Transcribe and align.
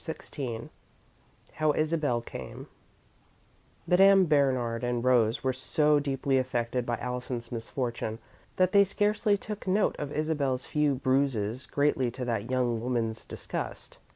XVI 0.01 0.69
HOW 1.57 1.73
ISABEL 1.73 2.21
CAME 2.21 2.65
Madame 3.85 4.25
Bernard 4.25 4.83
and 4.83 5.03
Rose 5.03 5.43
were 5.43 5.53
so 5.53 5.99
deeply 5.99 6.39
affected 6.39 6.87
by 6.87 6.97
Allison's 6.97 7.51
misfortune 7.51 8.17
that 8.55 8.71
they 8.71 8.83
scarcely 8.83 9.37
took 9.37 9.67
note 9.67 9.95
of 9.99 10.11
Isabel's 10.11 10.65
few 10.65 10.95
bruises, 10.95 11.67
greatly 11.67 12.09
to 12.09 12.25
that 12.25 12.49
young 12.49 12.81
woman's 12.81 13.23
disgust. 13.25 13.99